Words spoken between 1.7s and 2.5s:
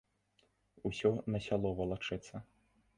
валачэцца.